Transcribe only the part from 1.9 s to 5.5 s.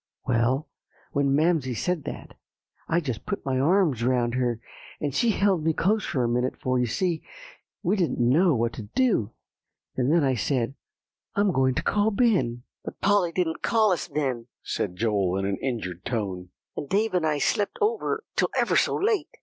that, I just put my arms around her, and she